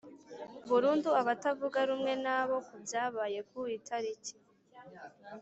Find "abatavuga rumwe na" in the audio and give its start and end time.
1.21-2.39